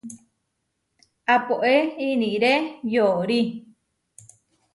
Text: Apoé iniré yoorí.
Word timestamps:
Apoé 1.35 1.75
iniré 2.07 2.51
yoorí. 2.95 3.39